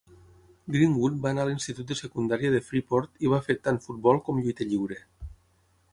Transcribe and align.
Greenwood 0.75 1.19
va 1.25 1.29
anar 1.33 1.43
a 1.43 1.49
l'institut 1.49 1.91
de 1.91 1.97
secundària 1.99 2.53
de 2.55 2.63
Freeport 2.71 3.23
i 3.27 3.33
va 3.35 3.43
fer 3.49 3.59
tant 3.69 3.81
futbol 3.87 4.21
com 4.31 4.43
lluita 4.47 4.69
lliure. 4.73 4.99